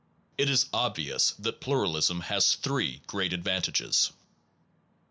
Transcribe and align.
It 0.35 0.49
is 0.49 0.65
obvious 0.73 1.29
that 1.37 1.61
plural 1.61 1.95
ism 1.95 2.21
has 2.21 2.55
three 2.55 3.03
great 3.05 3.33
advantages: 3.33 4.09
1. 4.09 4.19